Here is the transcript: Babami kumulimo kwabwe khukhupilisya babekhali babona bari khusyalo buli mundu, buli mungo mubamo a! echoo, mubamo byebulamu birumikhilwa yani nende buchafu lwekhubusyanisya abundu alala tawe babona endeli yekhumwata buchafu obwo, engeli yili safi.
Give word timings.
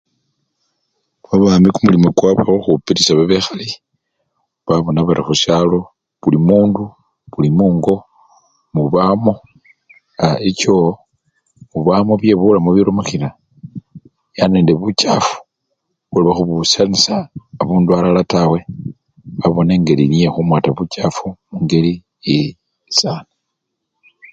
Babami 1.27 1.69
kumulimo 1.71 2.09
kwabwe 2.17 2.43
khukhupilisya 2.47 3.11
babekhali 3.19 3.67
babona 4.67 4.99
bari 5.07 5.21
khusyalo 5.27 5.79
buli 6.21 6.39
mundu, 6.47 6.83
buli 7.31 7.49
mungo 7.57 7.93
mubamo 8.73 9.33
a! 10.25 10.27
echoo, 10.49 10.91
mubamo 11.71 12.13
byebulamu 12.21 12.69
birumikhilwa 12.75 13.29
yani 14.37 14.51
nende 14.53 14.73
buchafu 14.81 15.35
lwekhubusyanisya 16.21 17.15
abundu 17.61 17.89
alala 17.91 18.21
tawe 18.31 18.59
babona 19.39 19.71
endeli 19.77 20.03
yekhumwata 20.21 20.69
buchafu 20.77 21.23
obwo, 21.29 21.55
engeli 21.57 21.93
yili 22.27 22.51
safi. 22.99 23.35